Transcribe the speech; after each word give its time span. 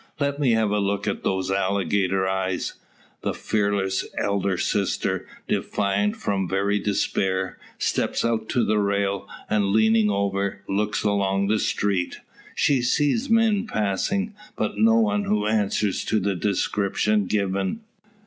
"Let 0.19 0.39
me 0.39 0.53
have 0.53 0.71
a 0.71 0.79
look 0.79 1.07
at 1.07 1.21
those 1.23 1.51
alligator 1.51 2.27
eyes." 2.27 2.73
The 3.21 3.35
fearless 3.35 4.03
elder 4.17 4.57
sister, 4.57 5.27
defiant 5.47 6.15
from 6.15 6.49
very 6.49 6.79
despair, 6.79 7.59
steps 7.77 8.25
out 8.25 8.49
to 8.49 8.65
the 8.65 8.79
rail, 8.79 9.29
and 9.47 9.67
leaning 9.67 10.09
over, 10.09 10.63
looks 10.67 11.03
along 11.03 11.49
the 11.49 11.59
street. 11.59 12.19
She 12.55 12.81
sees 12.81 13.29
men 13.29 13.67
passing; 13.67 14.33
but 14.55 14.75
no 14.79 14.95
one 14.95 15.25
who 15.25 15.45
answers 15.45 16.03
to 16.05 16.19
the 16.19 16.33
description 16.33 17.27
given. 17.27 17.81